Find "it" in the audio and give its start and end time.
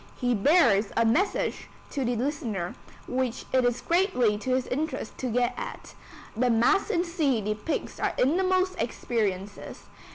3.53-3.63